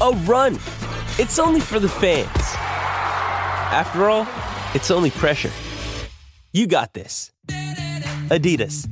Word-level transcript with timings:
a 0.00 0.10
run. 0.24 0.54
It's 1.18 1.38
only 1.38 1.60
for 1.60 1.78
the 1.78 1.88
fans. 1.88 2.28
After 3.72 4.08
all, 4.08 4.26
it's 4.74 4.90
only 4.90 5.10
pressure. 5.10 5.50
You 6.52 6.66
got 6.66 6.94
this. 6.94 7.30
Adidas. 8.28 8.88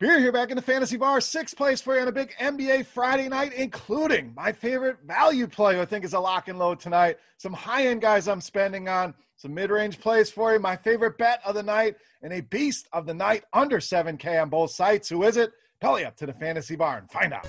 Beer 0.00 0.18
here 0.18 0.32
back 0.32 0.48
in 0.48 0.56
the 0.56 0.62
fantasy 0.62 0.96
bar. 0.96 1.20
Sixth 1.20 1.54
place 1.54 1.82
for 1.82 1.94
you 1.94 2.00
on 2.00 2.08
a 2.08 2.12
big 2.12 2.34
NBA 2.40 2.86
Friday 2.86 3.28
night, 3.28 3.52
including 3.52 4.32
my 4.34 4.50
favorite 4.50 4.96
value 5.06 5.46
play, 5.46 5.78
I 5.78 5.84
think 5.84 6.06
is 6.06 6.14
a 6.14 6.18
lock 6.18 6.48
and 6.48 6.58
load 6.58 6.80
tonight. 6.80 7.18
Some 7.36 7.52
high 7.52 7.86
end 7.86 8.00
guys 8.00 8.26
I'm 8.26 8.40
spending 8.40 8.88
on, 8.88 9.12
some 9.36 9.52
mid 9.52 9.68
range 9.68 10.00
plays 10.00 10.30
for 10.30 10.54
you. 10.54 10.58
My 10.58 10.74
favorite 10.74 11.18
bet 11.18 11.42
of 11.44 11.54
the 11.54 11.62
night, 11.62 11.96
and 12.22 12.32
a 12.32 12.40
beast 12.40 12.88
of 12.94 13.04
the 13.04 13.12
night 13.12 13.44
under 13.52 13.78
7K 13.78 14.40
on 14.40 14.48
both 14.48 14.70
sites. 14.70 15.10
Who 15.10 15.22
is 15.22 15.36
it? 15.36 15.52
Belly 15.80 16.04
up 16.04 16.14
to 16.16 16.26
the 16.26 16.34
fantasy 16.34 16.76
bar 16.76 16.98
and 16.98 17.10
find 17.10 17.32
out. 17.32 17.46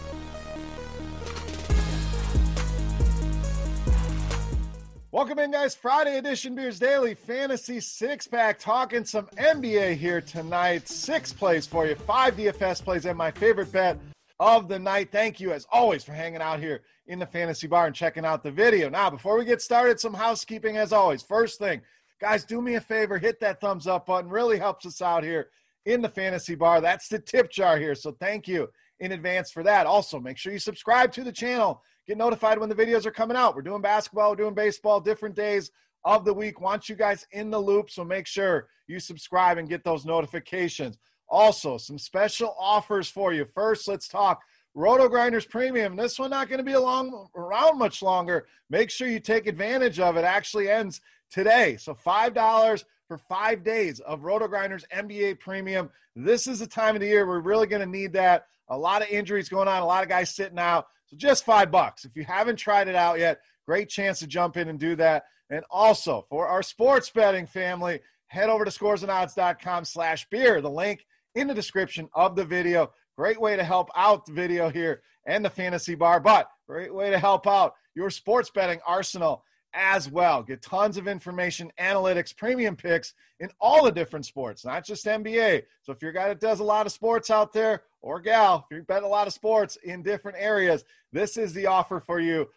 Welcome 5.11 5.39
in, 5.39 5.51
guys. 5.51 5.75
Friday 5.75 6.17
edition 6.17 6.55
Beers 6.55 6.79
Daily 6.79 7.13
Fantasy 7.13 7.81
Six 7.81 8.27
Pack. 8.27 8.57
Talking 8.57 9.03
some 9.03 9.25
NBA 9.37 9.97
here 9.97 10.21
tonight. 10.21 10.87
Six 10.87 11.33
plays 11.33 11.67
for 11.67 11.85
you, 11.85 11.95
five 11.95 12.37
DFS 12.37 12.81
plays, 12.81 13.05
and 13.05 13.17
my 13.17 13.31
favorite 13.31 13.69
bet 13.73 13.99
of 14.39 14.69
the 14.69 14.79
night. 14.79 15.11
Thank 15.11 15.41
you, 15.41 15.51
as 15.51 15.67
always, 15.69 16.05
for 16.05 16.13
hanging 16.13 16.41
out 16.41 16.61
here 16.61 16.83
in 17.07 17.19
the 17.19 17.25
fantasy 17.25 17.67
bar 17.67 17.87
and 17.87 17.93
checking 17.93 18.23
out 18.23 18.43
the 18.43 18.51
video. 18.51 18.87
Now, 18.87 19.09
before 19.09 19.37
we 19.37 19.43
get 19.43 19.61
started, 19.61 19.99
some 19.99 20.13
housekeeping 20.13 20.77
as 20.77 20.93
always. 20.93 21.21
First 21.21 21.59
thing, 21.59 21.81
guys, 22.21 22.45
do 22.45 22.61
me 22.61 22.75
a 22.75 22.81
favor, 22.81 23.17
hit 23.17 23.41
that 23.41 23.59
thumbs 23.59 23.87
up 23.87 24.05
button. 24.05 24.29
Really 24.29 24.57
helps 24.57 24.85
us 24.85 25.01
out 25.01 25.25
here 25.25 25.49
in 25.85 26.01
the 26.01 26.09
fantasy 26.09 26.55
bar. 26.55 26.81
That's 26.81 27.07
the 27.07 27.19
tip 27.19 27.51
jar 27.51 27.77
here. 27.77 27.95
So 27.95 28.11
thank 28.19 28.47
you 28.47 28.69
in 28.99 29.11
advance 29.11 29.51
for 29.51 29.63
that. 29.63 29.87
Also, 29.87 30.19
make 30.19 30.37
sure 30.37 30.53
you 30.53 30.59
subscribe 30.59 31.11
to 31.13 31.23
the 31.23 31.31
channel 31.31 31.81
Get 32.07 32.17
notified 32.17 32.57
when 32.57 32.69
the 32.69 32.75
videos 32.75 33.05
are 33.05 33.11
coming 33.11 33.37
out. 33.37 33.55
We're 33.55 33.61
doing 33.61 33.81
basketball, 33.81 34.31
we're 34.31 34.35
doing 34.35 34.55
baseball, 34.55 34.99
different 34.99 35.35
days 35.35 35.71
of 36.03 36.25
the 36.25 36.33
week. 36.33 36.59
Want 36.59 36.89
you 36.89 36.95
guys 36.95 37.25
in 37.31 37.51
the 37.51 37.59
loop, 37.59 37.91
so 37.91 38.03
make 38.03 38.25
sure 38.25 38.67
you 38.87 38.99
subscribe 38.99 39.57
and 39.57 39.69
get 39.69 39.83
those 39.83 40.03
notifications. 40.03 40.97
Also, 41.29 41.77
some 41.77 41.97
special 41.97 42.55
offers 42.59 43.07
for 43.09 43.33
you. 43.33 43.45
First, 43.53 43.87
let's 43.87 44.07
talk 44.07 44.41
Roto 44.73 45.09
Grinders 45.09 45.45
Premium. 45.45 45.95
This 45.95 46.17
one 46.17 46.29
not 46.29 46.47
going 46.47 46.59
to 46.59 46.63
be 46.63 46.75
long, 46.75 47.27
around 47.35 47.77
much 47.77 48.01
longer. 48.01 48.47
Make 48.69 48.89
sure 48.89 49.07
you 49.07 49.19
take 49.19 49.47
advantage 49.47 49.99
of 49.99 50.15
it. 50.17 50.23
Actually 50.23 50.69
ends 50.69 51.01
today. 51.29 51.77
So 51.77 51.93
$5 51.93 52.83
for 53.07 53.17
five 53.17 53.63
days 53.63 53.99
of 53.99 54.23
Roto 54.23 54.47
Grinders 54.47 54.85
NBA 54.95 55.39
Premium. 55.39 55.89
This 56.15 56.47
is 56.47 56.59
the 56.59 56.67
time 56.67 56.95
of 56.95 57.01
the 57.01 57.07
year 57.07 57.27
we're 57.27 57.39
really 57.39 57.67
going 57.67 57.81
to 57.81 57.85
need 57.85 58.13
that. 58.13 58.45
A 58.69 58.77
lot 58.77 59.01
of 59.01 59.09
injuries 59.09 59.49
going 59.49 59.67
on, 59.67 59.81
a 59.81 59.85
lot 59.85 60.03
of 60.03 60.09
guys 60.09 60.33
sitting 60.33 60.59
out. 60.59 60.87
So 61.07 61.17
just 61.17 61.43
five 61.43 61.71
bucks. 61.71 62.05
If 62.05 62.15
you 62.15 62.23
haven't 62.23 62.55
tried 62.55 62.87
it 62.87 62.95
out 62.95 63.19
yet, 63.19 63.41
great 63.65 63.89
chance 63.89 64.19
to 64.19 64.27
jump 64.27 64.55
in 64.55 64.69
and 64.69 64.79
do 64.79 64.95
that. 64.95 65.25
And 65.49 65.65
also 65.69 66.25
for 66.29 66.47
our 66.47 66.63
sports 66.63 67.09
betting 67.09 67.47
family, 67.47 67.99
head 68.27 68.49
over 68.49 68.63
to 68.63 68.71
scoresandodds.com 68.71 69.83
slash 69.83 70.25
beer. 70.29 70.61
The 70.61 70.69
link 70.69 71.05
in 71.35 71.47
the 71.47 71.53
description 71.53 72.09
of 72.13 72.37
the 72.37 72.45
video. 72.45 72.91
Great 73.21 73.39
way 73.39 73.55
to 73.55 73.63
help 73.63 73.91
out 73.95 74.25
the 74.25 74.33
video 74.33 74.69
here 74.69 75.03
and 75.27 75.45
the 75.45 75.49
fantasy 75.51 75.93
bar, 75.93 76.19
but 76.19 76.49
great 76.65 76.91
way 76.91 77.11
to 77.11 77.19
help 77.19 77.45
out 77.45 77.75
your 77.93 78.09
sports 78.09 78.49
betting 78.49 78.79
arsenal 78.83 79.43
as 79.75 80.09
well. 80.09 80.41
Get 80.41 80.63
tons 80.63 80.97
of 80.97 81.07
information, 81.07 81.71
analytics, 81.79 82.35
premium 82.35 82.75
picks 82.75 83.13
in 83.39 83.51
all 83.59 83.83
the 83.85 83.91
different 83.91 84.25
sports, 84.25 84.65
not 84.65 84.83
just 84.83 85.05
NBA. 85.05 85.61
So 85.83 85.91
if 85.91 86.01
you're 86.01 86.09
a 86.09 86.15
guy 86.15 86.29
that 86.29 86.39
does 86.39 86.61
a 86.61 86.63
lot 86.63 86.87
of 86.87 86.91
sports 86.91 87.29
out 87.29 87.53
there, 87.53 87.83
or 88.01 88.19
gal, 88.19 88.65
if 88.71 88.75
you 88.75 88.81
bet 88.81 89.03
a 89.03 89.07
lot 89.07 89.27
of 89.27 89.33
sports 89.33 89.75
in 89.83 90.01
different 90.01 90.39
areas, 90.39 90.83
this 91.11 91.37
is 91.37 91.53
the 91.53 91.67
offer 91.67 91.99
for 91.99 92.19
you. 92.19 92.49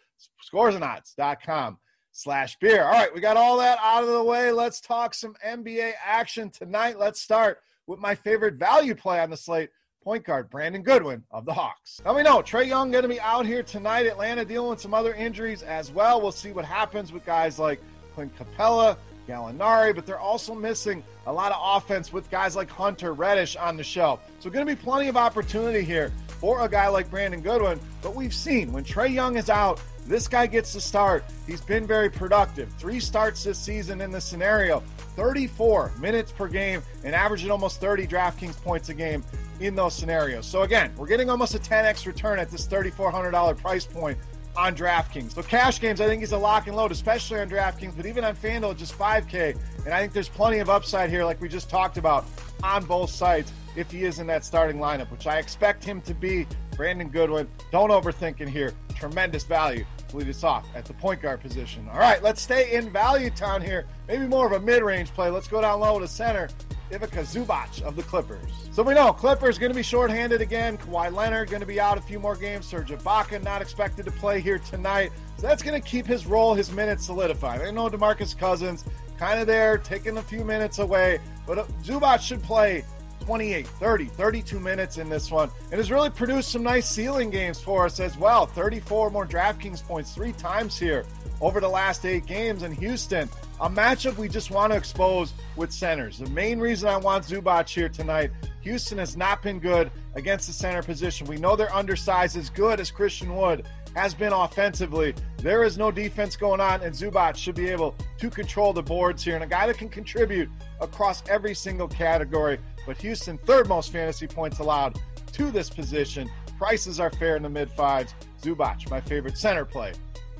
Scoresandodds.com 0.51 1.77
slash 2.11 2.57
beer. 2.57 2.85
All 2.85 2.91
right, 2.91 3.13
we 3.13 3.21
got 3.21 3.37
all 3.37 3.59
that 3.59 3.77
out 3.83 4.01
of 4.01 4.09
the 4.09 4.23
way. 4.23 4.51
Let's 4.51 4.81
talk 4.81 5.13
some 5.13 5.35
NBA 5.45 5.91
action 6.03 6.49
tonight. 6.49 6.97
Let's 6.97 7.21
start 7.21 7.59
with 7.85 7.99
my 7.99 8.15
favorite 8.15 8.55
value 8.55 8.95
play 8.95 9.19
on 9.19 9.29
the 9.29 9.37
slate 9.37 9.69
point 10.05 10.23
guard 10.23 10.51
Brandon 10.51 10.83
Goodwin 10.83 11.23
of 11.31 11.45
the 11.45 11.53
Hawks. 11.53 11.99
Let 12.05 12.15
me 12.15 12.21
know 12.21 12.37
Trae 12.37 12.67
Young 12.67 12.91
going 12.91 13.01
to 13.01 13.09
be 13.09 13.19
out 13.19 13.43
here 13.43 13.63
tonight. 13.63 14.05
Atlanta 14.05 14.45
dealing 14.45 14.69
with 14.69 14.79
some 14.79 14.93
other 14.93 15.15
injuries 15.15 15.63
as 15.63 15.91
well. 15.91 16.21
We'll 16.21 16.31
see 16.31 16.51
what 16.51 16.63
happens 16.63 17.11
with 17.11 17.25
guys 17.25 17.57
like 17.57 17.81
Clint 18.13 18.31
Capela, 18.37 18.97
Gallinari, 19.27 19.95
but 19.95 20.05
they're 20.05 20.19
also 20.19 20.53
missing 20.53 21.03
a 21.25 21.33
lot 21.33 21.51
of 21.51 21.57
offense 21.59 22.13
with 22.13 22.29
guys 22.29 22.55
like 22.55 22.69
Hunter 22.69 23.13
Reddish 23.13 23.55
on 23.55 23.77
the 23.77 23.83
shelf. 23.83 24.19
So 24.39 24.51
going 24.51 24.63
to 24.67 24.75
be 24.75 24.79
plenty 24.79 25.07
of 25.07 25.17
opportunity 25.17 25.81
here 25.83 26.11
for 26.39 26.61
a 26.61 26.69
guy 26.69 26.87
like 26.87 27.09
Brandon 27.09 27.41
Goodwin. 27.41 27.79
But 28.03 28.13
we've 28.13 28.33
seen 28.33 28.71
when 28.71 28.83
Trae 28.83 29.11
Young 29.11 29.37
is 29.37 29.49
out, 29.49 29.81
this 30.05 30.27
guy 30.27 30.45
gets 30.45 30.71
to 30.73 30.81
start. 30.81 31.25
He's 31.47 31.61
been 31.61 31.87
very 31.87 32.11
productive. 32.11 32.71
Three 32.77 32.99
starts 32.99 33.43
this 33.43 33.57
season 33.57 34.01
in 34.01 34.11
this 34.11 34.23
scenario, 34.23 34.83
34 35.15 35.93
minutes 35.99 36.31
per 36.31 36.47
game, 36.47 36.83
and 37.03 37.15
averaging 37.15 37.49
almost 37.49 37.81
30 37.81 38.05
DraftKings 38.05 38.61
points 38.61 38.89
a 38.89 38.93
game 38.93 39.23
in 39.59 39.75
those 39.75 39.95
scenarios. 39.95 40.45
So 40.45 40.63
again, 40.63 40.93
we're 40.97 41.07
getting 41.07 41.29
almost 41.29 41.55
a 41.55 41.59
10x 41.59 42.05
return 42.05 42.39
at 42.39 42.49
this 42.49 42.67
$3,400 42.67 43.57
price 43.57 43.85
point 43.85 44.17
on 44.57 44.75
DraftKings. 44.75 45.33
So 45.33 45.43
cash 45.43 45.79
games, 45.79 46.01
I 46.01 46.07
think 46.07 46.23
is 46.23 46.31
a 46.31 46.37
lock 46.37 46.67
and 46.67 46.75
load, 46.75 46.91
especially 46.91 47.39
on 47.39 47.49
DraftKings, 47.49 47.95
but 47.95 48.05
even 48.05 48.23
on 48.23 48.35
FanDuel, 48.35 48.77
just 48.77 48.97
5K. 48.97 49.57
And 49.85 49.93
I 49.93 50.01
think 50.01 50.13
there's 50.13 50.29
plenty 50.29 50.59
of 50.59 50.69
upside 50.69 51.09
here, 51.09 51.25
like 51.25 51.41
we 51.41 51.49
just 51.49 51.69
talked 51.69 51.97
about 51.97 52.25
on 52.63 52.85
both 52.85 53.09
sides, 53.09 53.51
if 53.75 53.91
he 53.91 54.05
is 54.05 54.19
in 54.19 54.27
that 54.27 54.45
starting 54.45 54.77
lineup, 54.77 55.11
which 55.11 55.27
I 55.27 55.37
expect 55.37 55.83
him 55.83 56.01
to 56.01 56.13
be. 56.13 56.47
Brandon 56.75 57.09
Goodwin, 57.09 57.47
don't 57.71 57.89
overthink 57.89 58.41
in 58.41 58.47
here. 58.47 58.73
Tremendous 58.95 59.43
value 59.43 59.85
to 60.09 60.17
lead 60.17 60.29
us 60.29 60.43
off 60.43 60.65
at 60.75 60.85
the 60.85 60.93
point 60.93 61.21
guard 61.21 61.41
position. 61.41 61.87
All 61.91 61.99
right, 61.99 62.21
let's 62.23 62.41
stay 62.41 62.73
in 62.73 62.89
value 62.91 63.29
town 63.29 63.61
here. 63.61 63.85
Maybe 64.07 64.25
more 64.25 64.45
of 64.45 64.53
a 64.53 64.59
mid 64.59 64.83
range 64.83 65.09
play. 65.13 65.29
Let's 65.29 65.47
go 65.47 65.61
down 65.61 65.79
low 65.79 65.99
to 65.99 66.07
center. 66.07 66.49
Ivica 66.91 67.21
Zubac 67.21 67.81
of 67.81 67.95
the 67.95 68.03
Clippers. 68.03 68.51
So 68.71 68.83
we 68.83 68.93
know 68.93 69.11
Clippers 69.11 69.57
going 69.57 69.71
to 69.71 69.75
be 69.75 69.83
shorthanded 69.83 70.41
again. 70.41 70.77
Kawhi 70.77 71.13
Leonard 71.13 71.49
going 71.49 71.61
to 71.61 71.65
be 71.65 71.79
out 71.79 71.97
a 71.97 72.01
few 72.01 72.19
more 72.19 72.35
games. 72.35 72.65
Serge 72.65 72.89
Ibaka 72.89 73.43
not 73.43 73.61
expected 73.61 74.05
to 74.05 74.11
play 74.11 74.39
here 74.39 74.59
tonight. 74.59 75.11
So 75.37 75.47
that's 75.47 75.63
going 75.63 75.79
to 75.81 75.87
keep 75.87 76.05
his 76.05 76.25
role, 76.25 76.53
his 76.53 76.71
minutes 76.71 77.05
solidified. 77.05 77.61
I 77.61 77.71
know 77.71 77.89
DeMarcus 77.89 78.37
Cousins 78.37 78.85
kind 79.17 79.39
of 79.39 79.47
there, 79.47 79.77
taking 79.77 80.17
a 80.17 80.21
few 80.21 80.43
minutes 80.43 80.79
away, 80.79 81.19
but 81.47 81.67
Zubac 81.81 82.21
should 82.21 82.43
play 82.43 82.83
28, 83.25 83.67
30, 83.67 84.05
32 84.05 84.59
minutes 84.59 84.97
in 84.99 85.09
this 85.09 85.31
one, 85.31 85.49
and 85.71 85.73
has 85.73 85.89
really 85.89 86.11
produced 86.11 86.51
some 86.51 86.61
nice 86.61 86.87
ceiling 86.87 87.31
games 87.31 87.59
for 87.59 87.85
us 87.85 87.99
as 87.99 88.15
well. 88.17 88.45
34 88.45 89.09
more 89.09 89.25
DraftKings 89.25 89.83
points 89.83 90.13
three 90.13 90.31
times 90.33 90.77
here 90.77 91.05
over 91.41 91.59
the 91.59 91.67
last 91.67 92.05
eight 92.05 92.27
games. 92.27 92.61
in 92.61 92.71
Houston, 92.73 93.27
a 93.59 93.69
matchup 93.69 94.15
we 94.17 94.29
just 94.29 94.51
want 94.51 94.71
to 94.71 94.77
expose 94.77 95.33
with 95.55 95.71
centers. 95.71 96.19
The 96.19 96.29
main 96.29 96.59
reason 96.59 96.87
I 96.87 96.97
want 96.97 97.25
Zubac 97.25 97.67
here 97.67 97.89
tonight, 97.89 98.29
Houston 98.61 98.99
has 98.99 99.17
not 99.17 99.41
been 99.41 99.59
good 99.59 99.89
against 100.13 100.45
the 100.45 100.53
center 100.53 100.83
position. 100.83 101.25
We 101.25 101.37
know 101.37 101.55
their 101.55 101.73
undersized 101.73 102.37
as 102.37 102.51
good 102.51 102.79
as 102.79 102.91
Christian 102.91 103.35
Wood 103.35 103.67
has 103.95 104.13
been 104.13 104.33
offensively. 104.33 105.15
There 105.37 105.63
is 105.63 105.77
no 105.77 105.89
defense 105.89 106.35
going 106.35 106.59
on, 106.59 106.81
and 106.81 106.93
Zubac 106.93 107.35
should 107.35 107.55
be 107.55 107.69
able 107.69 107.95
to 108.19 108.29
control 108.29 108.73
the 108.73 108.83
boards 108.83 109.23
here. 109.23 109.35
And 109.35 109.43
a 109.43 109.47
guy 109.47 109.67
that 109.67 109.77
can 109.77 109.89
contribute 109.89 110.49
across 110.81 111.23
every 111.29 111.55
single 111.55 111.87
category. 111.87 112.59
But 112.85 112.97
Houston, 112.97 113.37
third 113.39 113.67
most 113.67 113.91
fantasy 113.91 114.27
points 114.27 114.59
allowed 114.59 114.99
to 115.31 115.49
this 115.49 115.69
position. 115.69 116.29
Prices 116.57 116.99
are 116.99 117.09
fair 117.09 117.35
in 117.35 117.43
the 117.43 117.49
mid 117.49 117.71
fives. 117.71 118.13
Zubac, 118.41 118.89
my 118.89 119.01
favorite 119.01 119.37
center 119.37 119.65
play 119.65 119.93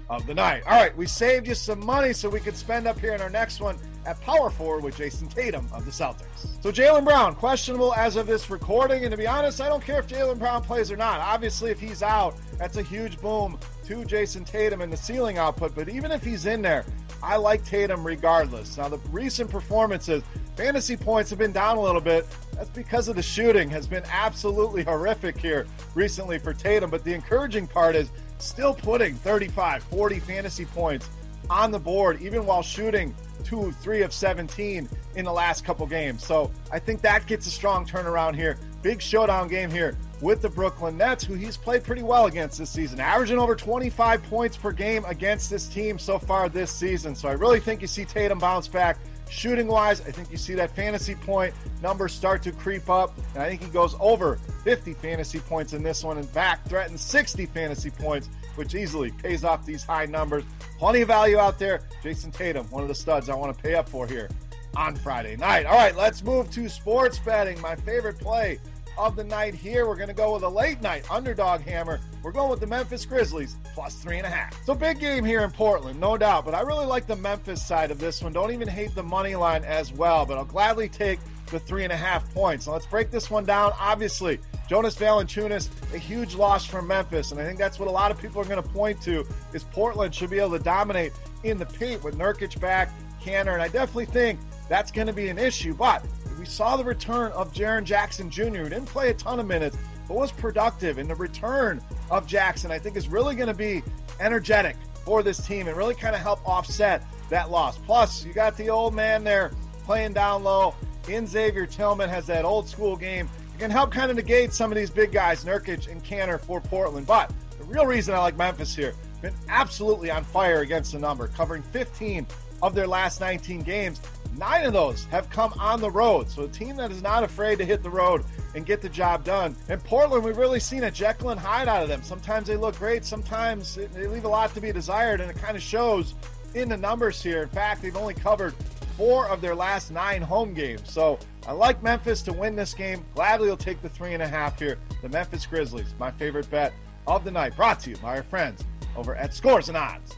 of 0.10 0.25
the 0.28 0.34
night. 0.34 0.63
All 0.68 0.80
right, 0.80 0.96
we 0.96 1.07
saved 1.07 1.48
you 1.48 1.56
some 1.56 1.84
money 1.84 2.13
so 2.13 2.30
we 2.30 2.40
could 2.40 2.56
spend 2.56 2.88
up 2.88 3.00
here 3.00 3.13
in 3.13 3.22
our 3.22 3.30
next 3.30 3.60
one 3.62 3.78
at 4.06 4.19
power 4.22 4.50
forward 4.50 4.84
with 4.84 4.98
Jayson 4.98 5.28
Tatum 5.28 5.68
of 5.74 5.86
the 5.86 5.92
Celtics. 5.92 6.48
So 6.62 6.72
Jaylen 6.72 7.04
Brown, 7.04 7.36
questionable 7.36 7.94
as 7.96 8.16
of 8.16 8.28
this 8.28 8.50
recording. 8.50 9.04
And 9.04 9.12
to 9.12 9.18
be 9.18 9.28
honest, 9.28 9.62
I 9.62 9.69
don't 9.69 9.84
care 9.84 10.00
if 10.00 10.07
Jaylen 10.07 10.40
Brown 10.40 10.63
plays 10.63 10.92
or 10.92 10.98
not. 10.98 11.19
Obviously, 11.19 11.72
if 11.72 11.80
he's 11.80 12.04
out, 12.04 12.36
that's 12.57 12.78
a 12.78 12.84
huge 12.84 13.19
boom 13.19 13.60
to 13.86 14.04
Jayson 14.06 14.46
Tatum 14.46 14.81
and 14.81 14.92
the 14.92 14.98
ceiling 14.98 15.38
output. 15.38 15.75
But 15.75 15.90
even 15.90 16.12
if 16.12 16.24
he's 16.24 16.46
in 16.46 16.62
there, 16.62 16.86
I 17.24 17.38
like 17.38 17.66
Tatum 17.66 18.06
regardless. 18.06 18.78
Now, 18.78 18.90
the 18.90 18.98
recent 19.10 19.50
performances, 19.50 20.24
fantasy 20.56 20.96
points 20.96 21.30
have 21.31 21.40
been 21.40 21.52
down 21.52 21.78
a 21.78 21.81
little 21.81 22.02
bit. 22.02 22.28
That's 22.54 22.69
because 22.69 23.07
of 23.07 23.16
the 23.16 23.24
shooting 23.24 23.69
has 23.69 23.88
been 23.88 24.04
absolutely 24.10 24.84
horrific 24.84 25.38
here 25.38 25.66
recently 25.94 26.38
for 26.40 26.54
Tatum. 26.54 26.90
But 26.90 27.04
the 27.04 27.13
encouraging 27.13 27.68
part 27.68 27.96
is 27.96 28.10
still 28.38 28.74
putting 28.74 29.16
35, 29.16 29.84
40 29.84 30.19
fantasy 30.19 30.66
points 30.66 31.10
on 31.50 31.71
the 31.71 31.80
board, 31.80 32.21
even 32.21 32.45
while 32.45 32.62
shooting 32.62 33.13
two, 33.44 33.71
three 33.74 34.01
of 34.01 34.12
17 34.12 34.89
in 35.15 35.25
the 35.25 35.31
last 35.31 35.63
couple 35.63 35.86
games. 35.86 36.25
So 36.25 36.51
I 36.71 36.80
think 36.80 37.01
that 37.01 37.27
gets 37.27 37.47
a 37.47 37.51
strong 37.51 37.86
turnaround 37.86 38.36
here. 38.36 38.57
Big 38.81 39.01
showdown 39.01 39.47
game 39.47 39.71
here 39.71 39.97
with 40.21 40.42
the 40.42 40.50
Brooklyn 40.50 40.97
Nets, 40.97 41.24
who 41.24 41.36
he's 41.36 41.57
played 41.57 41.83
pretty 41.83 42.03
well 42.03 42.25
against 42.25 42.57
this 42.57 42.69
season, 42.69 43.00
averaging 43.00 43.39
over 43.39 43.56
25 43.56 44.24
points 44.24 44.57
per 44.57 44.71
game 44.71 45.06
against 45.06 45.50
this 45.50 45.68
team 45.68 46.00
so 46.00 46.19
far 46.19 46.50
this 46.50 46.71
season. 46.71 47.15
So 47.15 47.30
I 47.30 47.33
really 47.33 47.59
think 47.59 47.81
you 47.81 47.88
see 47.88 48.06
Tatum 48.06 48.39
bounce 48.39 48.68
back. 48.68 48.97
Shooting 49.30 49.68
wise, 49.68 50.01
I 50.01 50.12
think 50.12 50.30
you 50.30 50.38
see 50.38 50.53
that 50.53 50.75
fantasy 50.75 51.15
point 51.15 51.53
numbers 51.81 52.13
start 52.13 52.44
to 52.44 52.51
creep 52.51 52.89
up, 52.92 53.18
and 53.33 53.42
I 53.42 53.50
think 53.50 53.63
he 53.63 53.69
goes 53.69 53.95
over 54.00 54.36
50 54.63 54.94
fantasy 54.94 55.39
points 55.39 55.74
in 55.74 55.81
this 55.81 56.03
one. 56.03 56.19
In 56.19 56.24
fact, 56.24 56.68
threatens 56.69 57.01
60 57.01 57.47
fantasy 57.47 57.89
points, 57.89 58.30
which 58.53 58.75
easily 58.75 59.12
pays 59.12 59.44
off 59.44 59.65
these 59.65 59.83
high 59.83 60.06
numbers. 60.06 60.44
Plenty 60.77 61.01
of 61.01 61.07
value 61.07 61.38
out 61.38 61.57
there. 61.57 61.81
Jayson 62.04 62.31
Tatum, 62.31 62.69
one 62.69 62.83
of 62.83 62.89
the 62.89 62.95
studs 62.95 63.30
I 63.30 63.36
want 63.36 63.56
to 63.56 63.63
pay 63.63 63.75
up 63.75 63.88
for 63.88 64.06
here 64.07 64.30
on 64.75 64.95
Friday 64.95 65.36
night. 65.38 65.66
All 65.66 65.75
right, 65.75 65.95
let's 65.95 66.24
move 66.24 66.51
to 66.51 66.68
sports 66.68 67.18
betting. 67.19 67.60
My 67.62 67.75
favorite 67.75 68.19
play 68.19 68.60
of 68.98 69.16
the 69.16 69.24
night 69.24 69.54
here. 69.54 69.88
We're 69.88 69.95
going 69.95 70.10
to 70.10 70.13
go 70.13 70.33
with 70.33 70.44
a 70.44 70.50
late 70.50 70.81
night 70.81 71.10
underdog 71.10 71.62
hammer. 71.62 72.00
We're 72.24 72.31
going 72.31 72.50
with 72.50 72.60
the 72.60 72.68
Memphis 72.68 73.06
Grizzlies 73.06 73.56
plus 73.74 73.95
three 73.95 74.18
and 74.18 74.25
a 74.25 74.30
half. 74.30 74.63
So 74.66 74.74
big 74.74 75.00
game 75.00 75.24
here 75.24 75.42
in 75.42 75.51
Portland, 75.51 76.00
no 76.00 76.18
doubt. 76.18 76.45
But 76.45 76.56
I 76.56 76.62
really 76.62 76.86
like 76.86 77.07
the 77.07 77.16
Memphis 77.16 77.66
side 77.66 77.92
of 77.92 78.00
this 78.00 78.21
one. 78.21 78.33
Don't 78.33 78.51
even 78.51 78.68
hate 78.68 78.95
the 78.95 79.04
money 79.04 79.36
line 79.36 79.63
as 79.63 79.94
well. 79.94 80.25
But 80.25 80.38
I'll 80.38 80.45
gladly 80.45 80.89
take 80.89 81.19
the 81.51 81.59
three 81.59 81.83
and 81.83 81.94
a 81.94 81.97
half 81.97 82.31
points. 82.33 82.68
Now 82.68 82.74
let's 82.74 82.86
break 82.86 83.12
this 83.12 83.30
one 83.30 83.45
down. 83.45 83.74
Obviously, 83.80 84.39
Jonas 84.68 84.95
Valanciunas, 84.95 85.69
a 85.94 85.97
huge 85.97 86.36
loss 86.36 86.65
for 86.65 86.81
Memphis, 86.81 87.31
and 87.31 87.39
I 87.39 87.45
think 87.45 87.59
that's 87.59 87.80
what 87.80 87.88
a 87.88 87.92
lot 87.92 88.12
of 88.12 88.19
people 88.19 88.42
are 88.42 88.45
going 88.45 88.62
to 88.62 88.69
point 88.69 89.01
to 89.03 89.25
is 89.53 89.63
Portland 89.63 90.13
should 90.13 90.30
be 90.30 90.39
able 90.39 90.57
to 90.57 90.63
dominate 90.63 91.13
in 91.44 91.57
the 91.57 91.65
paint 91.65 92.03
with 92.03 92.18
Nurkic 92.18 92.59
back, 92.59 92.92
Kanter, 93.21 93.53
and 93.53 93.62
I 93.62 93.68
definitely 93.68 94.06
think 94.06 94.39
that's 94.68 94.92
going 94.92 95.07
to 95.07 95.13
be 95.13 95.30
an 95.30 95.38
issue. 95.38 95.74
But 95.74 96.03
we 96.39 96.45
saw 96.45 96.77
the 96.77 96.83
return 96.83 97.31
of 97.33 97.53
Jaren 97.53 97.83
Jackson 97.83 98.30
Jr., 98.30 98.44
who 98.44 98.69
didn't 98.69 98.86
play 98.86 99.09
a 99.09 99.13
ton 99.13 99.39
of 99.39 99.45
minutes, 99.45 99.77
but 100.07 100.15
was 100.18 100.31
productive. 100.31 100.97
And 100.97 101.09
the 101.09 101.15
return 101.15 101.81
of 102.09 102.27
Jackson, 102.27 102.71
I 102.71 102.80
think, 102.80 102.97
is 102.97 103.07
really 103.07 103.36
going 103.36 103.47
to 103.47 103.53
be 103.53 103.83
energetic 104.19 104.75
for 105.03 105.24
this 105.24 105.45
team 105.45 105.68
and 105.68 105.77
really 105.77 105.95
kind 105.95 106.15
of 106.15 106.21
help 106.21 106.47
offset 106.47 107.03
that 107.30 107.51
loss. 107.51 107.77
Plus, 107.77 108.25
you 108.25 108.33
got 108.33 108.57
the 108.57 108.69
old 108.69 108.94
man 108.94 109.24
there 109.24 109.51
playing 109.83 110.13
down 110.13 110.44
low. 110.44 110.75
In 111.07 111.28
Xavier 111.28 111.66
Tillman 111.66 112.10
has 112.10 112.25
that 112.28 112.46
old 112.46 112.68
school 112.68 112.96
game. 112.96 113.30
It 113.56 113.60
can 113.60 113.72
help 113.72 113.92
kind 113.92 114.10
of 114.10 114.18
negate 114.18 114.52
some 114.54 114.72
of 114.72 114.75
these 114.75 114.90
big 114.90 115.12
guys, 115.12 115.46
Nurkic 115.46 115.90
and 115.92 116.04
Kanter 116.04 116.40
for 116.40 116.60
Portland. 116.60 117.06
But 117.06 117.31
the 117.57 117.63
real 117.66 117.86
reason 117.86 118.13
I 118.13 118.19
like 118.19 118.36
Memphis 118.36 118.75
here, 118.75 118.94
been 119.22 119.34
absolutely 119.48 120.12
on 120.12 120.24
fire 120.24 120.62
against 120.62 120.92
the 120.92 121.00
number, 121.00 121.28
covering 121.28 121.62
15 121.62 122.25
of 122.62 122.75
their 122.75 122.88
last 122.88 123.22
19 123.22 123.62
games. 123.62 124.02
Nine 124.38 124.66
of 124.66 124.74
those 124.74 125.06
have 125.06 125.30
come 125.30 125.54
on 125.60 125.80
the 125.80 125.90
road. 125.90 126.30
So 126.30 126.44
a 126.44 126.48
team 126.48 126.75
that 126.78 126.92
is 126.92 127.02
not 127.02 127.24
afraid 127.24 127.57
to 127.60 127.66
hit 127.66 127.84
the 127.84 127.90
road 127.90 128.25
and 128.54 128.66
get 128.66 128.81
the 128.81 128.90
job 128.90 129.24
done. 129.24 129.56
In 129.69 129.80
Portland, 129.80 130.24
we've 130.24 130.38
really 130.38 130.60
seen 130.60 130.84
a 130.84 130.92
Jekyll 130.92 131.30
and 131.30 131.40
Hyde 131.40 131.68
out 131.68 131.84
of 131.84 131.90
them. 131.90 132.04
Sometimes 132.04 132.48
they 132.48 132.57
look 132.57 132.78
great, 132.78 133.06
sometimes 133.06 133.75
they 133.75 134.07
leave 134.07 134.25
a 134.25 134.30
lot 134.30 134.54
to 134.56 134.62
be 134.62 134.72
desired, 134.72 135.22
and 135.22 135.30
it 135.30 135.38
kind 135.38 135.56
of 135.56 135.63
shows 135.63 136.16
in 136.54 136.69
the 136.69 136.78
numbers 136.78 137.22
here. 137.22 137.44
In 137.44 137.50
fact, 137.50 137.81
they've 137.81 137.96
only 137.96 138.13
covered 138.13 138.56
four 138.97 139.27
of 139.27 139.42
their 139.42 139.56
last 139.56 139.92
nine 139.92 140.21
home 140.21 140.53
games. 140.53 140.92
So 140.92 141.19
I 141.47 141.51
like 141.51 141.81
Memphis 141.83 142.21
to 142.24 142.33
win 142.33 142.56
this 142.56 142.74
game. 142.74 143.06
Gladly 143.13 143.50
will 143.50 143.57
take 143.57 143.81
the 143.81 143.89
three 143.89 144.13
and 144.13 144.24
a 144.24 144.27
half 144.27 144.59
here. 144.59 144.77
The 145.01 145.09
Memphis 145.09 145.45
Grizzlies, 145.45 145.94
my 146.00 146.12
favorite 146.12 146.50
bet 146.50 146.74
of 147.07 147.24
the 147.24 147.31
night, 147.31 147.56
brought 147.56 147.80
to 147.81 147.92
you 147.92 147.97
by 147.97 148.18
our 148.18 148.24
friends 148.24 148.63
over 148.95 149.15
at 149.15 149.33
Scores 149.33 149.68
and 149.68 149.77
Odds. 149.77 150.15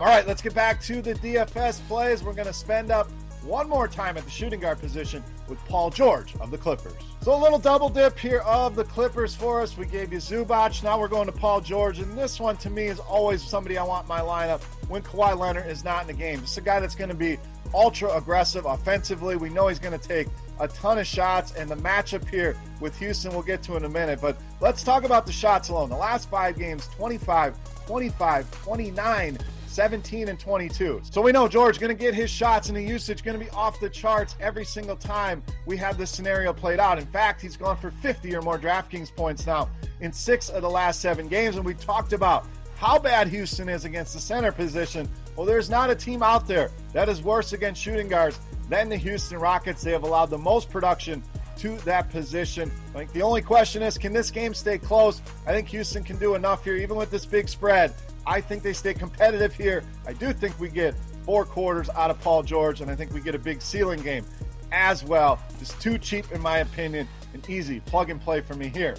All 0.00 0.06
right, 0.06 0.26
let's 0.26 0.40
get 0.40 0.54
back 0.54 0.80
to 0.82 1.02
the 1.02 1.14
DFS 1.14 1.80
plays. 1.88 2.22
We're 2.22 2.32
going 2.32 2.46
to 2.46 2.52
spend 2.52 2.90
up 2.92 3.10
one 3.42 3.68
more 3.68 3.88
time 3.88 4.16
at 4.16 4.24
the 4.24 4.30
shooting 4.30 4.60
guard 4.60 4.78
position 4.78 5.22
with 5.48 5.58
Paul 5.66 5.90
George 5.90 6.36
of 6.36 6.52
the 6.52 6.58
Clippers. 6.58 6.94
So 7.22 7.34
a 7.34 7.40
little 7.40 7.58
double 7.58 7.88
dip 7.88 8.16
here 8.16 8.38
of 8.40 8.76
the 8.76 8.84
Clippers 8.84 9.34
for 9.34 9.60
us. 9.60 9.76
We 9.76 9.86
gave 9.86 10.12
you 10.12 10.18
Zubac. 10.18 10.80
Now 10.84 10.98
we're 10.98 11.08
going 11.08 11.26
to 11.26 11.32
Paul 11.32 11.60
George. 11.60 11.98
And 11.98 12.16
this 12.16 12.38
one 12.38 12.56
to 12.58 12.70
me 12.70 12.84
is 12.84 13.00
always 13.00 13.42
somebody 13.42 13.78
I 13.78 13.82
want 13.82 14.06
my 14.06 14.20
lineup 14.20 14.62
when 14.88 15.02
Kawhi 15.02 15.36
Leonard 15.36 15.66
is 15.66 15.82
not 15.82 16.02
in 16.02 16.06
the 16.06 16.12
game. 16.12 16.42
Is 16.44 16.56
a 16.56 16.60
guy 16.60 16.78
that's 16.78 16.94
going 16.94 17.10
to 17.10 17.16
be 17.16 17.38
ultra 17.74 18.14
aggressive 18.16 18.66
offensively. 18.66 19.36
We 19.36 19.48
know 19.48 19.68
he's 19.68 19.78
going 19.78 19.98
to 19.98 20.08
take 20.08 20.28
a 20.60 20.68
ton 20.68 20.98
of 20.98 21.06
shots, 21.06 21.52
and 21.52 21.70
the 21.70 21.76
matchup 21.76 22.28
here 22.28 22.56
with 22.80 22.98
Houston 22.98 23.32
we'll 23.32 23.42
get 23.42 23.62
to 23.64 23.76
in 23.76 23.84
a 23.84 23.88
minute. 23.88 24.20
But 24.20 24.36
let's 24.60 24.82
talk 24.82 25.04
about 25.04 25.26
the 25.26 25.32
shots 25.32 25.68
alone. 25.68 25.88
The 25.88 25.96
last 25.96 26.30
five 26.30 26.58
games 26.58 26.88
25, 26.88 27.56
25, 27.86 28.50
29, 28.62 29.38
17 29.72 30.28
and 30.28 30.38
22. 30.38 31.00
So 31.10 31.22
we 31.22 31.32
know 31.32 31.48
George 31.48 31.80
going 31.80 31.96
to 31.96 32.00
get 32.00 32.14
his 32.14 32.30
shots 32.30 32.68
and 32.68 32.76
the 32.76 32.82
usage 32.82 33.24
going 33.24 33.38
to 33.38 33.44
be 33.44 33.50
off 33.52 33.80
the 33.80 33.88
charts 33.88 34.36
every 34.38 34.66
single 34.66 34.96
time 34.96 35.42
we 35.64 35.78
have 35.78 35.96
this 35.96 36.10
scenario 36.10 36.52
played 36.52 36.78
out. 36.78 36.98
In 36.98 37.06
fact, 37.06 37.40
he's 37.40 37.56
gone 37.56 37.78
for 37.78 37.90
50 37.90 38.34
or 38.36 38.42
more 38.42 38.58
DraftKings 38.58 39.14
points 39.14 39.46
now 39.46 39.70
in 40.00 40.12
six 40.12 40.50
of 40.50 40.60
the 40.60 40.68
last 40.68 41.00
seven 41.00 41.26
games. 41.26 41.56
And 41.56 41.64
we 41.64 41.74
talked 41.74 42.12
about 42.12 42.46
how 42.76 42.98
bad 42.98 43.28
Houston 43.28 43.68
is 43.68 43.84
against 43.84 44.12
the 44.12 44.20
center 44.20 44.52
position. 44.52 45.08
Well, 45.36 45.46
there's 45.46 45.70
not 45.70 45.90
a 45.90 45.94
team 45.94 46.22
out 46.22 46.46
there 46.46 46.70
that 46.92 47.08
is 47.08 47.22
worse 47.22 47.52
against 47.52 47.80
shooting 47.80 48.08
guards 48.08 48.38
than 48.68 48.88
the 48.88 48.96
Houston 48.96 49.38
Rockets. 49.38 49.82
They 49.82 49.92
have 49.92 50.02
allowed 50.02 50.26
the 50.26 50.38
most 50.38 50.70
production 50.70 51.22
to 51.58 51.76
that 51.78 52.10
position. 52.10 52.70
I 52.94 52.98
think 52.98 53.12
the 53.12 53.22
only 53.22 53.42
question 53.42 53.82
is 53.82 53.96
can 53.98 54.12
this 54.12 54.30
game 54.30 54.54
stay 54.54 54.78
close? 54.78 55.22
I 55.46 55.52
think 55.52 55.68
Houston 55.68 56.02
can 56.02 56.18
do 56.18 56.34
enough 56.34 56.64
here, 56.64 56.76
even 56.76 56.96
with 56.96 57.10
this 57.10 57.24
big 57.24 57.48
spread. 57.48 57.94
I 58.26 58.40
think 58.40 58.62
they 58.62 58.72
stay 58.72 58.94
competitive 58.94 59.54
here. 59.54 59.84
I 60.06 60.12
do 60.12 60.32
think 60.32 60.58
we 60.60 60.68
get 60.68 60.94
four 61.24 61.44
quarters 61.44 61.88
out 61.90 62.10
of 62.10 62.20
Paul 62.20 62.42
George, 62.42 62.80
and 62.80 62.90
I 62.90 62.94
think 62.94 63.12
we 63.12 63.20
get 63.20 63.34
a 63.34 63.38
big 63.38 63.62
ceiling 63.62 64.00
game 64.00 64.24
as 64.70 65.04
well. 65.04 65.40
It's 65.60 65.74
too 65.78 65.98
cheap, 65.98 66.30
in 66.32 66.40
my 66.40 66.58
opinion, 66.58 67.08
and 67.34 67.48
easy 67.48 67.80
plug 67.80 68.10
and 68.10 68.20
play 68.20 68.40
for 68.40 68.54
me 68.54 68.68
here 68.68 68.96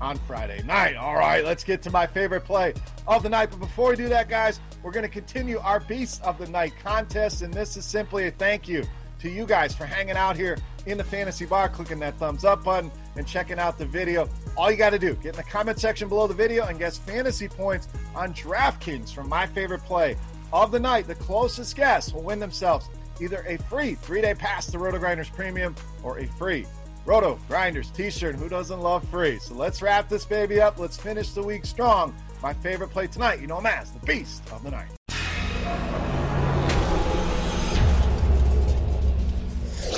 on 0.00 0.18
Friday 0.26 0.62
night. 0.62 0.96
All 0.96 1.16
right, 1.16 1.44
let's 1.44 1.64
get 1.64 1.82
to 1.82 1.90
my 1.90 2.06
favorite 2.06 2.44
play 2.44 2.74
of 3.06 3.22
the 3.22 3.28
night. 3.28 3.50
But 3.50 3.60
before 3.60 3.90
we 3.90 3.96
do 3.96 4.08
that, 4.08 4.28
guys, 4.28 4.60
we're 4.82 4.92
going 4.92 5.04
to 5.04 5.08
continue 5.08 5.58
our 5.58 5.80
Beast 5.80 6.22
of 6.22 6.38
the 6.38 6.46
Night 6.48 6.72
contest, 6.82 7.42
and 7.42 7.52
this 7.52 7.76
is 7.76 7.84
simply 7.84 8.26
a 8.26 8.30
thank 8.30 8.68
you 8.68 8.84
to 9.20 9.30
you 9.30 9.46
guys 9.46 9.74
for 9.74 9.86
hanging 9.86 10.16
out 10.16 10.36
here 10.36 10.58
in 10.86 10.98
the 10.98 11.04
fantasy 11.04 11.46
bar, 11.46 11.68
clicking 11.68 11.98
that 11.98 12.16
thumbs 12.18 12.44
up 12.44 12.62
button, 12.62 12.90
and 13.16 13.26
checking 13.26 13.58
out 13.58 13.78
the 13.78 13.86
video. 13.86 14.28
All 14.56 14.70
you 14.70 14.76
got 14.76 14.90
to 14.90 14.98
do, 14.98 15.14
get 15.14 15.30
in 15.30 15.36
the 15.36 15.42
comment 15.42 15.80
section 15.80 16.08
below 16.08 16.26
the 16.26 16.34
video 16.34 16.66
and 16.66 16.78
guess 16.78 16.98
fantasy 16.98 17.48
points 17.48 17.88
on 18.14 18.32
DraftKings 18.34 19.12
from 19.12 19.28
my 19.28 19.46
favorite 19.46 19.82
play 19.82 20.16
of 20.52 20.70
the 20.70 20.80
night. 20.80 21.06
The 21.06 21.14
closest 21.14 21.74
guess 21.76 22.12
will 22.12 22.22
win 22.22 22.38
themselves 22.38 22.88
either 23.20 23.44
a 23.48 23.56
free 23.56 23.94
three 23.94 24.20
day 24.20 24.34
pass 24.34 24.66
to 24.66 24.78
Roto 24.78 24.98
Grinders 24.98 25.30
Premium 25.30 25.74
or 26.02 26.18
a 26.18 26.26
free 26.26 26.66
Roto 27.06 27.38
Grinders 27.48 27.90
t 27.90 28.10
shirt. 28.10 28.34
Who 28.34 28.48
doesn't 28.48 28.80
love 28.80 29.06
free? 29.08 29.38
So 29.38 29.54
let's 29.54 29.80
wrap 29.80 30.08
this 30.08 30.24
baby 30.24 30.60
up. 30.60 30.78
Let's 30.78 30.96
finish 30.96 31.30
the 31.30 31.42
week 31.42 31.64
strong. 31.64 32.14
My 32.42 32.52
favorite 32.52 32.90
play 32.90 33.06
tonight, 33.06 33.40
you 33.40 33.46
know 33.46 33.60
Mass, 33.60 33.90
the 33.90 34.04
Beast 34.04 34.42
of 34.50 34.62
the 34.64 34.72
Night. 34.72 34.95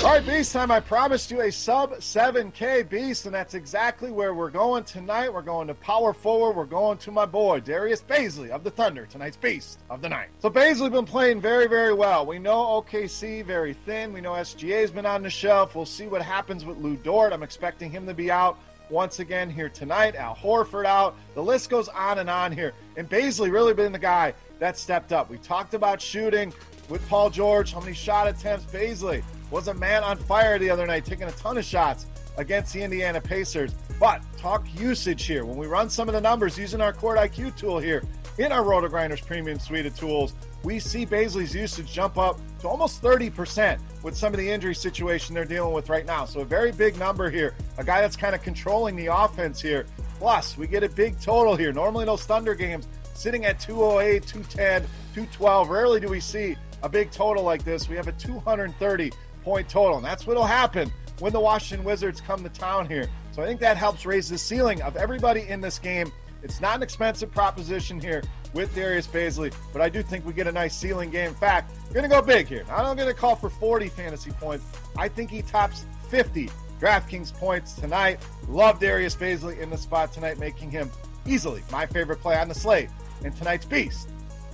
All 0.09 0.15
right, 0.15 0.25
Beast 0.25 0.53
time. 0.53 0.71
I 0.71 0.79
promised 0.79 1.29
you 1.29 1.41
a 1.41 1.51
sub 1.51 1.93
7K 1.97 2.89
Beast, 2.89 3.27
and 3.27 3.35
that's 3.35 3.53
exactly 3.53 4.09
where 4.09 4.33
we're 4.33 4.49
going 4.49 4.83
tonight. 4.83 5.31
We're 5.31 5.43
going 5.43 5.67
to 5.67 5.75
power 5.75 6.13
forward. 6.13 6.55
We're 6.55 6.65
going 6.65 6.97
to 6.97 7.11
my 7.11 7.27
boy, 7.27 7.59
Darius 7.59 8.01
Bazley 8.01 8.49
of 8.49 8.63
the 8.63 8.71
Thunder, 8.71 9.05
tonight's 9.05 9.37
Beast 9.37 9.77
of 9.87 10.01
the 10.01 10.09
night. 10.09 10.29
So, 10.39 10.49
Bazley 10.49 10.91
been 10.91 11.05
playing 11.05 11.41
very, 11.41 11.67
very 11.67 11.93
well. 11.93 12.25
We 12.25 12.39
know 12.39 12.81
OKC 12.81 13.45
very 13.45 13.73
thin. 13.73 14.11
We 14.11 14.19
know 14.19 14.31
SGA's 14.31 14.89
been 14.89 15.05
on 15.05 15.21
the 15.21 15.29
shelf. 15.29 15.75
We'll 15.75 15.85
see 15.85 16.07
what 16.07 16.23
happens 16.23 16.65
with 16.65 16.79
Lu 16.79 16.95
Dort. 16.95 17.31
I'm 17.31 17.43
expecting 17.43 17.91
him 17.91 18.07
to 18.07 18.13
be 18.15 18.31
out 18.31 18.57
once 18.89 19.19
again 19.19 19.47
here 19.47 19.69
tonight. 19.69 20.15
Al 20.15 20.35
Horford 20.35 20.87
out. 20.87 21.17
The 21.35 21.43
list 21.43 21.69
goes 21.69 21.87
on 21.87 22.17
and 22.17 22.31
on 22.31 22.51
here. 22.51 22.73
And 22.97 23.07
Bazley 23.07 23.51
really 23.51 23.75
been 23.75 23.91
the 23.91 23.99
guy 23.99 24.33
that 24.57 24.75
stepped 24.75 25.13
up. 25.13 25.29
We 25.29 25.37
talked 25.37 25.75
about 25.75 26.01
shooting 26.01 26.51
with 26.89 27.07
Paul 27.07 27.29
George, 27.29 27.73
how 27.73 27.79
many 27.79 27.93
shot 27.93 28.27
attempts 28.27 28.65
Bazley 28.65 29.21
was 29.51 29.67
a 29.67 29.73
man 29.73 30.03
on 30.03 30.17
fire 30.17 30.59
the 30.59 30.69
other 30.69 30.85
night, 30.85 31.05
taking 31.05 31.27
a 31.27 31.31
ton 31.33 31.57
of 31.57 31.65
shots 31.65 32.05
against 32.37 32.73
the 32.73 32.81
Indiana 32.81 33.19
Pacers. 33.19 33.73
But 33.99 34.21
talk 34.37 34.65
usage 34.75 35.25
here. 35.25 35.45
When 35.45 35.57
we 35.57 35.67
run 35.67 35.89
some 35.89 36.07
of 36.07 36.13
the 36.13 36.21
numbers 36.21 36.57
using 36.57 36.81
our 36.81 36.93
Court 36.93 37.17
IQ 37.17 37.57
tool 37.57 37.79
here 37.79 38.03
in 38.37 38.51
our 38.51 38.63
RotoGrinders 38.63 39.25
premium 39.25 39.59
suite 39.59 39.85
of 39.85 39.97
tools, 39.97 40.33
we 40.63 40.79
see 40.79 41.05
Bazley's 41.05 41.53
usage 41.55 41.91
jump 41.91 42.17
up 42.17 42.39
to 42.59 42.67
almost 42.67 43.01
30% 43.01 43.79
with 44.03 44.15
some 44.15 44.33
of 44.33 44.39
the 44.39 44.49
injury 44.49 44.75
situation 44.75 45.33
they're 45.33 45.45
dealing 45.45 45.73
with 45.73 45.89
right 45.89 46.05
now. 46.05 46.25
So 46.25 46.41
a 46.41 46.45
very 46.45 46.71
big 46.71 46.97
number 46.97 47.29
here. 47.29 47.55
A 47.77 47.83
guy 47.83 48.01
that's 48.01 48.15
kind 48.15 48.35
of 48.35 48.41
controlling 48.41 48.95
the 48.95 49.07
offense 49.07 49.61
here. 49.61 49.85
Plus, 50.17 50.57
we 50.57 50.67
get 50.67 50.83
a 50.83 50.89
big 50.89 51.19
total 51.21 51.55
here. 51.55 51.71
Normally 51.71 52.05
those 52.05 52.23
Thunder 52.23 52.55
games 52.55 52.87
sitting 53.13 53.45
at 53.45 53.59
208, 53.59 54.25
210, 54.25 54.81
212. 55.13 55.69
Rarely 55.69 55.99
do 55.99 56.07
we 56.07 56.19
see 56.19 56.55
a 56.83 56.89
big 56.89 57.11
total 57.11 57.43
like 57.43 57.63
this. 57.63 57.89
We 57.89 57.95
have 57.95 58.07
a 58.07 58.13
230 58.13 59.11
point 59.43 59.69
total. 59.69 59.97
And 59.97 60.05
that's 60.05 60.27
what'll 60.27 60.43
happen 60.43 60.91
when 61.19 61.33
the 61.33 61.39
Washington 61.39 61.85
Wizards 61.85 62.21
come 62.21 62.43
to 62.43 62.49
town 62.49 62.87
here. 62.87 63.09
So 63.31 63.41
I 63.41 63.45
think 63.45 63.59
that 63.61 63.77
helps 63.77 64.05
raise 64.05 64.29
the 64.29 64.37
ceiling 64.37 64.81
of 64.81 64.95
everybody 64.95 65.47
in 65.47 65.61
this 65.61 65.79
game. 65.79 66.11
It's 66.41 66.61
not 66.61 66.77
an 66.77 66.83
expensive 66.83 67.31
proposition 67.31 67.99
here 67.99 68.23
with 68.53 68.73
Darius 68.73 69.07
Bazley, 69.07 69.53
but 69.73 69.81
I 69.81 69.89
do 69.89 70.01
think 70.01 70.25
we 70.25 70.33
get 70.33 70.47
a 70.47 70.51
nice 70.51 70.75
ceiling 70.75 71.09
game. 71.09 71.29
In 71.29 71.35
fact, 71.35 71.71
we're 71.87 71.93
going 71.93 72.03
to 72.03 72.09
go 72.09 72.21
big 72.21 72.47
here. 72.47 72.65
I'm 72.69 72.95
going 72.95 73.09
to 73.09 73.13
call 73.13 73.35
for 73.35 73.49
40 73.49 73.89
fantasy 73.89 74.31
points. 74.31 74.65
I 74.97 75.09
think 75.09 75.29
he 75.29 75.41
tops 75.41 75.85
50 76.09 76.49
DraftKings 76.79 77.33
points 77.33 77.73
tonight. 77.73 78.19
Love 78.47 78.79
Darius 78.79 79.15
Bazley 79.15 79.59
in 79.59 79.69
the 79.69 79.77
spot 79.77 80.13
tonight, 80.13 80.39
making 80.39 80.71
him 80.71 80.89
easily 81.25 81.61
my 81.71 81.85
favorite 81.85 82.21
play 82.21 82.37
on 82.37 82.47
the 82.47 82.55
slate 82.55 82.89
in 83.23 83.33
tonight's 83.33 83.65
Beast 83.65 84.09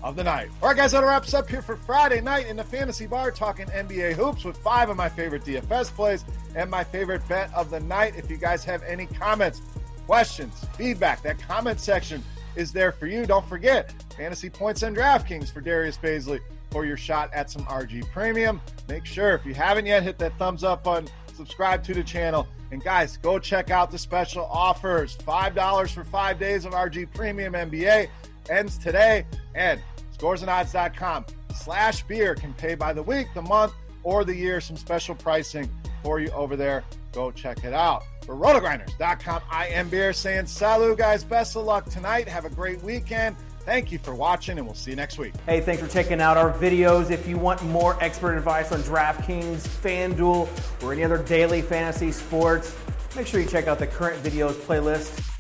of 0.06 0.16
the 0.16 0.24
night. 0.24 0.50
All 0.62 0.70
right, 0.70 0.78
guys, 0.78 0.92
that 0.92 1.04
wraps 1.04 1.34
up 1.34 1.50
here 1.50 1.64
for 1.64 1.76
Friday 1.76 2.22
night 2.22 2.46
in 2.46 2.56
the 2.56 2.64
Fantasy 2.64 3.08
Bar 3.08 3.32
talking 3.32 3.66
NBA 3.66 4.14
hoops 4.14 4.46
with 4.46 4.56
five 4.58 4.90
of 4.90 4.96
my 4.96 5.10
favorite 5.10 5.44
DFS 5.44 5.90
plays 5.90 6.24
and 6.56 6.70
my 6.70 6.84
favorite 6.84 7.28
bet 7.28 7.52
of 7.56 7.72
the 7.72 7.80
night. 7.80 8.14
If 8.16 8.30
you 8.30 8.38
guys 8.38 8.64
have 8.66 8.84
any 8.84 9.08
comments, 9.08 9.64
questions, 10.06 10.64
feedback, 10.78 11.24
that 11.24 11.40
comment 11.40 11.80
section 11.80 12.24
is 12.56 12.72
there 12.72 12.92
for 12.92 13.08
you. 13.08 13.26
Don't 13.26 13.48
forget 13.50 13.96
fantasy 14.16 14.48
points 14.48 14.84
and 14.84 14.96
DraftKings 14.96 15.52
for 15.52 15.60
Darius 15.60 15.98
Bazley 15.98 16.40
for 16.70 16.86
your 16.86 16.98
shot 16.98 17.34
at 17.34 17.50
some 17.50 17.66
RG 17.66 18.08
Premium. 18.12 18.62
Make 18.88 19.08
sure 19.08 19.34
if 19.34 19.44
you 19.44 19.56
haven't 19.56 19.88
yet, 19.88 20.04
hit 20.04 20.20
that 20.20 20.38
thumbs 20.38 20.64
up 20.64 20.84
button, 20.84 21.10
subscribe 21.34 21.84
to 21.84 21.96
the 21.96 22.04
channel. 22.04 22.48
And 22.72 22.84
guys, 22.84 23.18
go 23.18 23.40
check 23.40 23.72
out 23.72 23.90
the 23.90 23.98
special 23.98 24.46
offers. 24.46 25.18
$5 25.18 25.90
for 25.92 26.04
five 26.04 26.38
days 26.38 26.66
of 26.66 26.74
RG 26.74 27.12
Premium 27.12 27.54
NBA 27.54 28.08
ends 28.50 28.78
today. 28.78 29.26
And 29.56 29.82
scoresandodds.com 30.18 31.26
slash 31.56 32.04
beer 32.04 32.36
can 32.36 32.54
pay 32.54 32.76
by 32.76 32.94
the 32.94 33.04
week, 33.04 33.28
the 33.34 33.42
month, 33.42 33.74
or 34.04 34.24
the 34.24 34.36
year. 34.36 34.62
Some 34.62 34.78
special 34.78 35.16
pricing 35.16 35.70
for 36.04 36.20
you 36.20 36.30
over 36.32 36.56
there. 36.56 36.84
Go 37.12 37.32
check 37.32 37.64
it 37.64 37.74
out. 37.74 38.04
For 38.26 38.36
rotogrinders.com, 38.36 39.42
I 39.50 39.68
am 39.68 39.90
Beer 39.90 40.14
saying 40.14 40.48
salut, 40.48 40.98
guys. 40.98 41.24
Best 41.24 41.56
of 41.56 41.66
luck 41.66 41.86
tonight. 41.90 42.28
Have 42.28 42.46
a 42.46 42.50
great 42.50 42.82
weekend. 42.82 43.36
Thank 43.62 43.92
you 43.92 43.98
for 43.98 44.14
watching, 44.14 44.58
and 44.58 44.68
we'll 44.68 44.76
see 44.76 44.92
you 44.92 44.96
next 44.96 45.18
week. 45.18 45.34
Hey, 45.48 45.60
thanks 45.60 45.82
for 45.82 45.88
checking 45.88 46.22
out 46.22 46.38
our 46.38 46.52
videos. 46.54 47.10
If 47.10 47.28
you 47.28 47.38
want 47.38 47.64
more 47.64 47.98
expert 48.04 48.36
advice 48.38 48.72
on 48.72 48.82
DraftKings, 48.82 49.68
FanDuel, 49.68 50.84
or 50.84 50.94
any 50.94 51.04
other 51.04 51.18
daily 51.24 51.64
fantasy 51.64 52.12
sports, 52.12 52.76
make 53.16 53.26
sure 53.26 53.40
you 53.40 53.48
check 53.48 53.68
out 53.68 53.80
the 53.80 53.88
current 53.88 54.22
videos 54.22 54.54
playlist 54.54 55.35